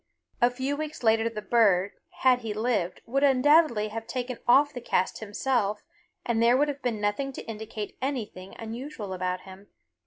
[0.41, 1.91] A few weeks later the bird,
[2.21, 5.83] had he lived, would undoubtedly have taken off the cast himself
[6.25, 9.67] and there would have been nothing to indicate anything unusual about him.